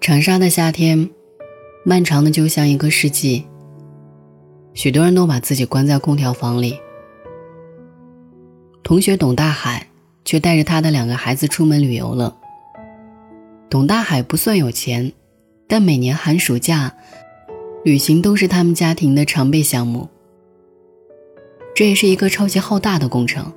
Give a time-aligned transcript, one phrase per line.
[0.00, 1.10] 长沙的夏天，
[1.84, 3.44] 漫长的就像一个世纪。
[4.72, 6.80] 许多人都把自己关在空调房里。
[8.82, 9.86] 同学董大海
[10.24, 12.34] 却带着他的两个孩子出门旅游了。
[13.68, 15.12] 董大海不算有钱，
[15.68, 16.94] 但每年寒暑假，
[17.84, 20.08] 旅行都是他们家庭的常备项目。
[21.74, 23.52] 这也是一个超级浩大的工程。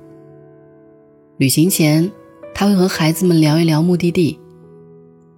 [1.38, 2.12] 旅行前，
[2.54, 4.38] 他会和孩子们聊一聊目的地。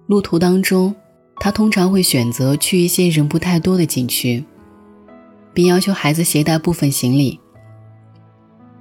[0.05, 0.95] 路途当中，
[1.39, 4.43] 他通常会选择去一些人不太多的景区，
[5.53, 7.39] 并要求孩子携带部分行李。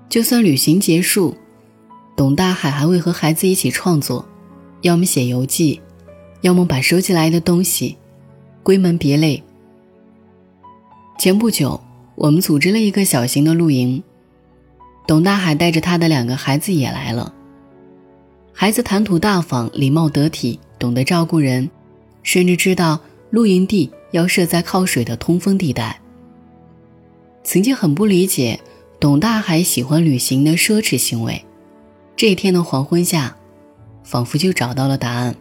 [0.08, 1.36] 就算旅行结束，
[2.16, 4.24] 董大海还会和孩子一起创作，
[4.80, 5.80] 要么写游记，
[6.40, 7.96] 要么把收集来的东西
[8.62, 9.42] 归门别类。
[11.18, 11.80] 前不久，
[12.14, 14.02] 我们组织了一个小型的露营，
[15.06, 17.32] 董大海带着他的两个孩子也来了。
[18.52, 20.58] 孩子谈吐大方，礼貌得体。
[20.78, 21.70] 懂得照顾人，
[22.26, 25.98] 甚至知道露营地要设在靠水的通风地带。
[27.44, 28.58] 曾经很不理解
[28.98, 31.42] 董大海喜欢旅行的奢侈行为，
[32.16, 33.36] 这一天的黄昏下，
[34.02, 35.36] 仿佛就找到了答案。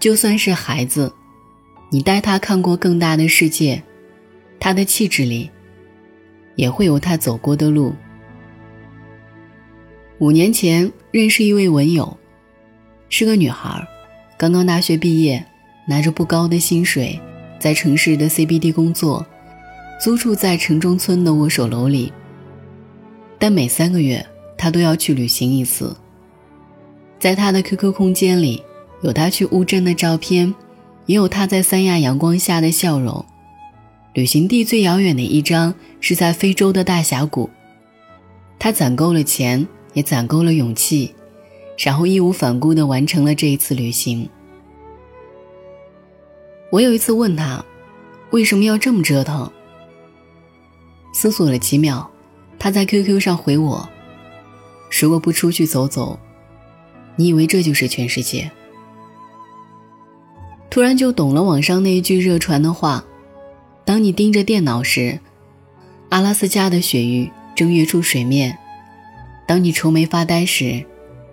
[0.00, 1.12] 就算是孩子，
[1.90, 3.82] 你带他看过更大的世界，
[4.58, 5.50] 他的气质里，
[6.56, 7.94] 也会有他走过的路。
[10.20, 12.16] 五年前认识一位文友。
[13.10, 13.86] 是个女孩儿，
[14.36, 15.44] 刚刚大学毕业，
[15.86, 17.20] 拿着不高的薪水，
[17.58, 19.24] 在城市的 CBD 工作，
[20.00, 22.12] 租住在城中村的握手楼里。
[23.38, 24.26] 但每三个月，
[24.58, 25.96] 他都要去旅行一次。
[27.20, 28.62] 在他的 QQ 空间里，
[29.02, 30.52] 有他去乌镇的照片，
[31.06, 33.24] 也有他在三亚阳光下的笑容。
[34.14, 37.48] 旅行地最遥远的一张是在非洲的大峡谷。
[38.58, 41.14] 他攒够了钱，也攒够了勇气。
[41.76, 44.28] 然后义无反顾地完成了这一次旅行。
[46.70, 47.64] 我有一次问他，
[48.30, 49.50] 为什么要这么折腾？
[51.12, 52.10] 思索了几秒，
[52.58, 53.88] 他在 QQ 上回我
[55.00, 56.18] ：“如果不出去走走，
[57.16, 58.50] 你以为这就是全世界？”
[60.70, 63.04] 突然就懂了网上那一句热传的话
[63.84, 65.20] ：“当你盯着电脑时，
[66.08, 68.52] 阿拉斯加的雪域正跃出水面；
[69.46, 70.84] 当你愁眉发呆时。”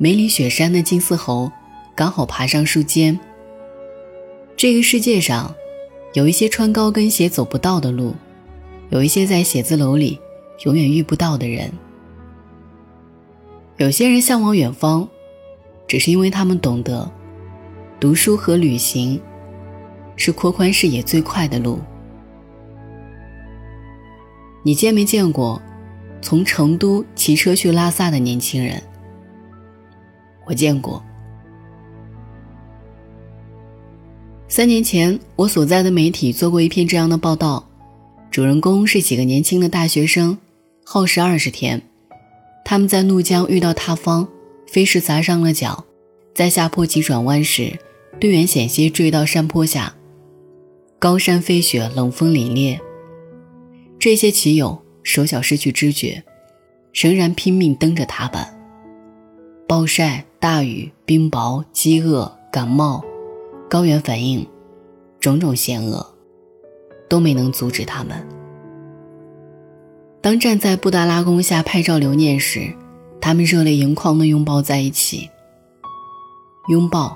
[0.03, 1.51] 梅里雪山的金丝猴，
[1.93, 3.19] 刚好爬上树尖。
[4.57, 5.53] 这个世界上，
[6.15, 8.15] 有一些穿高跟鞋走不到的路，
[8.89, 10.19] 有一些在写字楼里
[10.65, 11.71] 永远遇不到的人。
[13.77, 15.07] 有些人向往远方，
[15.87, 17.07] 只是因为他们懂得，
[17.99, 19.21] 读书和旅行，
[20.15, 21.79] 是扩宽视野最快的路。
[24.63, 25.61] 你见没见过，
[26.23, 28.81] 从成都骑车去拉萨的年轻人？
[30.51, 31.01] 我见过。
[34.49, 37.65] 三年前，我所在的媒体做过一篇这样的报道，
[38.29, 40.37] 主人公是几个年轻的大学生，
[40.83, 41.81] 耗时二十天，
[42.65, 44.27] 他们在怒江遇到塌方，
[44.67, 45.85] 飞石砸伤了脚，
[46.35, 47.79] 在下坡急转弯时，
[48.19, 49.95] 队员险些坠到山坡下，
[50.99, 52.77] 高山飞雪，冷风凛冽，
[53.97, 56.21] 这些骑友手脚失去知觉，
[56.93, 58.53] 仍然拼命蹬着踏板，
[59.65, 60.25] 暴晒。
[60.41, 63.05] 大雨、冰雹、饥饿、感冒、
[63.69, 64.43] 高原反应，
[65.19, 66.03] 种种险恶，
[67.07, 68.27] 都没能阻止他们。
[70.19, 72.73] 当站在布达拉宫下拍照留念时，
[73.21, 75.29] 他们热泪盈眶地拥抱在一起。
[76.69, 77.15] 拥抱，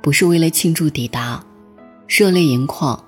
[0.00, 1.44] 不是为了庆祝抵达，
[2.08, 2.98] 热泪盈眶，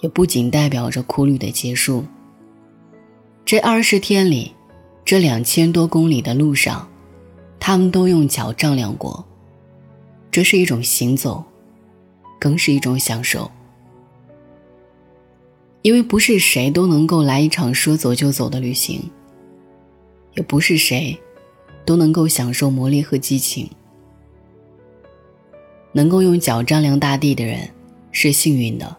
[0.00, 2.04] 也不仅代表着苦旅的结束。
[3.44, 4.52] 这二十天里，
[5.04, 6.88] 这两千多公里的路上。
[7.58, 9.24] 他们都用脚丈量过，
[10.30, 11.44] 这是一种行走，
[12.38, 13.50] 更是一种享受。
[15.82, 19.10] 因为不是谁都能够来一场说走就走的旅行，
[20.34, 21.18] 也不是谁
[21.84, 23.68] 都能够享受磨砺和激情。
[25.92, 27.68] 能够用脚丈量大地的人
[28.12, 28.96] 是幸运的，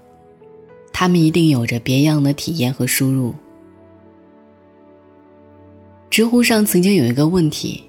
[0.94, 3.34] 他们一定有着别样的体验和输入。
[6.10, 7.84] 知乎上曾经有一个问题。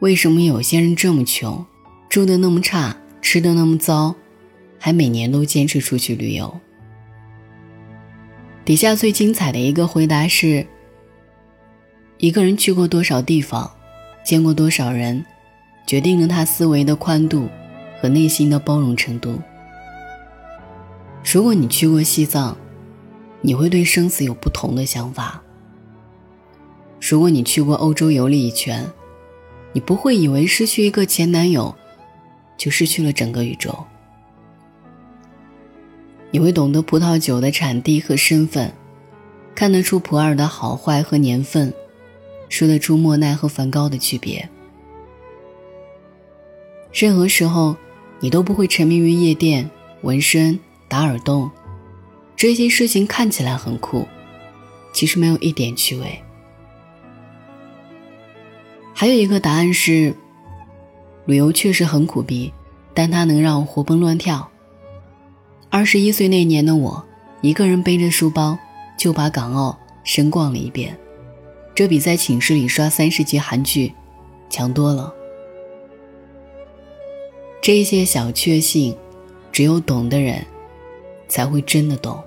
[0.00, 1.66] 为什么有些人这么穷，
[2.08, 4.14] 住的那么差，吃的那么糟，
[4.78, 6.58] 还每年都坚持出去旅游？
[8.64, 10.66] 底下最精彩的一个回答是：
[12.16, 13.70] 一个人去过多少地方，
[14.24, 15.22] 见过多少人，
[15.86, 17.50] 决定了他思维的宽度
[18.00, 19.38] 和内心的包容程度。
[21.30, 22.56] 如果你去过西藏，
[23.42, 25.42] 你会对生死有不同的想法；
[26.98, 28.90] 如果你去过欧洲游历一圈，
[29.72, 31.74] 你不会以为失去一个前男友，
[32.56, 33.76] 就失去了整个宇宙。
[36.30, 38.72] 你会懂得葡萄酒的产地和身份，
[39.54, 41.72] 看得出普洱的好坏和年份，
[42.48, 44.48] 说得出莫奈和梵高的区别。
[46.92, 47.76] 任何时候，
[48.18, 49.70] 你都不会沉迷于夜店、
[50.02, 50.58] 纹身、
[50.88, 51.50] 打耳洞，
[52.36, 54.06] 这些事情看起来很酷，
[54.92, 56.20] 其实没有一点趣味。
[58.94, 60.14] 还有一个答案是，
[61.24, 62.52] 旅游确实很苦逼，
[62.92, 64.50] 但它能让我活蹦乱跳。
[65.70, 67.04] 二十一岁那年的我，
[67.40, 68.58] 一个人背着书包
[68.98, 70.98] 就把港澳深逛了一遍，
[71.74, 73.94] 这比在寝室里刷三十集韩剧
[74.50, 75.14] 强多了。
[77.62, 78.96] 这些小确幸，
[79.52, 80.44] 只有懂的人
[81.28, 82.22] 才会真的懂。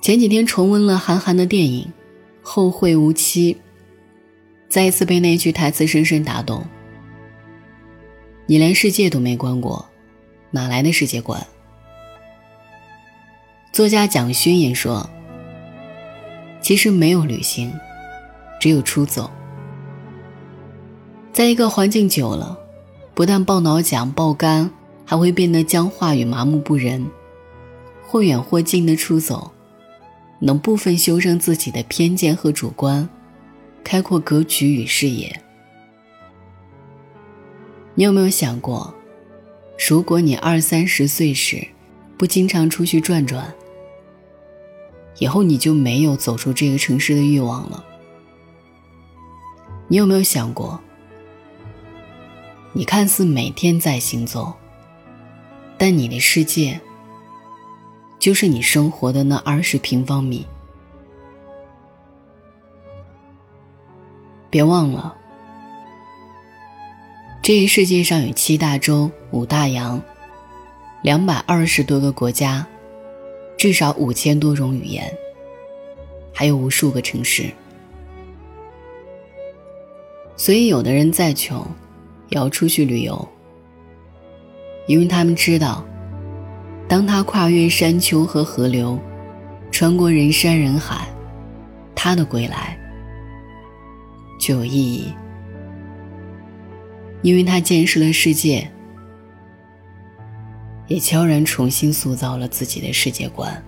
[0.00, 1.84] 前几天重温了韩寒的电影
[2.48, 3.54] 《后会无期》。
[4.68, 6.64] 再一次被那句台词深深打动。
[8.46, 9.84] 你连世界都没观过，
[10.52, 11.44] 哪来的世界观？
[13.72, 15.10] 作家蒋勋也说
[16.62, 17.72] ：“其实没有旅行，
[18.60, 19.28] 只有出走。
[21.32, 22.56] 在一个环境久了，
[23.12, 24.70] 不但爆脑浆、爆肝，
[25.04, 27.04] 还会变得僵化与麻木不仁。
[28.06, 29.50] 或远或近的出走，
[30.40, 33.08] 能部分修正自己的偏见和主观。”
[33.84, 35.40] 开阔格局与视野。
[37.94, 38.92] 你有没有想过，
[39.88, 41.64] 如果你二三十岁时
[42.18, 43.54] 不经常出去转转，
[45.18, 47.84] 以后你就没有走出这个城市的欲望了？
[49.86, 50.80] 你有没有想过，
[52.72, 54.52] 你看似每天在行走，
[55.78, 56.80] 但你的世界
[58.18, 60.46] 就是你生活的那二十平方米？
[64.48, 65.14] 别忘了，
[67.42, 70.00] 这一世界上有七大洲、五大洋，
[71.02, 72.66] 两百二十多个国家，
[73.58, 75.12] 至少五千多种语言，
[76.32, 77.50] 还有无数个城市。
[80.36, 81.58] 所以，有的人再穷，
[82.28, 83.28] 也要出去旅游，
[84.86, 85.84] 因为他们知道，
[86.88, 88.98] 当他跨越山丘和河流，
[89.72, 91.08] 穿过人山人海，
[91.94, 92.78] 他的归来。
[94.38, 95.12] 就有意义，
[97.22, 98.70] 因为他见识了世界，
[100.86, 103.64] 也悄然重新塑造了自己的世界观。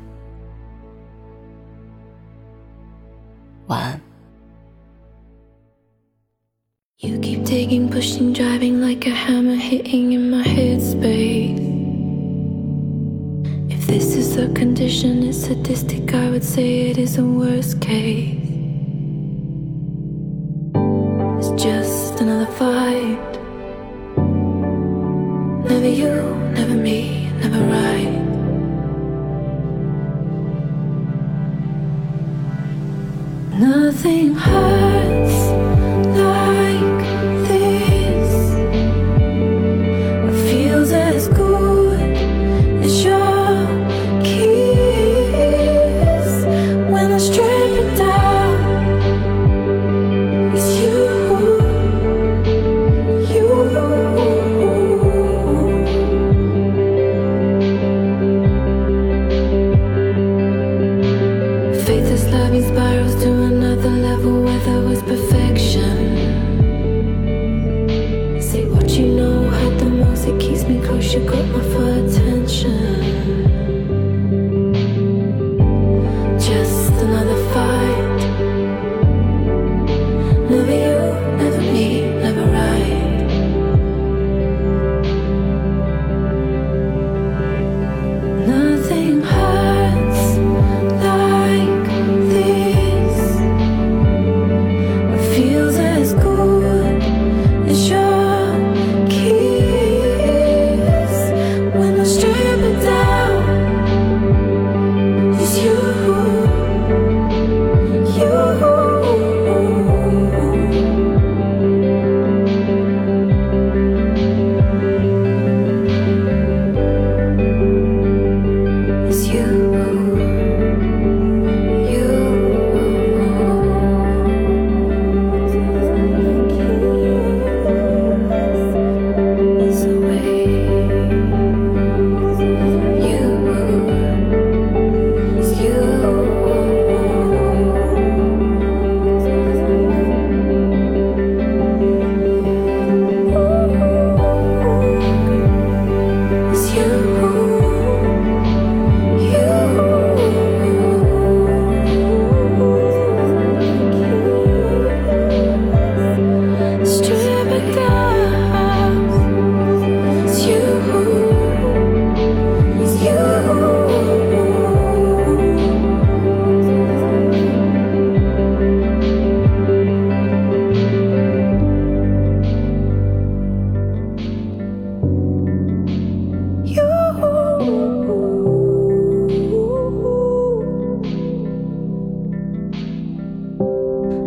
[14.78, 18.38] condition is sadistic, I would say it is a worst case.
[21.36, 23.32] It's just another fight.
[25.68, 26.14] Never you,
[26.54, 28.14] never me, never right.
[33.58, 34.87] Nothing hurts.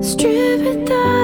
[0.01, 1.20] Strip it down.